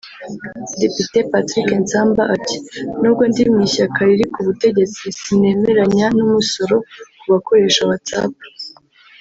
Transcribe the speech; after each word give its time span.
Depite 0.79 1.17
Patrick 1.31 1.69
Nsamba 1.83 2.23
ati 2.35 2.57
"Nubwo 2.99 3.23
ndi 3.29 3.41
mu 3.53 3.57
ishyaka 3.67 3.99
riri 4.07 4.25
ku 4.33 4.39
butegetsi 4.47 5.03
sinemerenya 5.19 6.07
n'umusoro 6.15 6.75
ku 7.19 7.25
bakoresha 7.33 7.81
whatsapp 7.89 8.35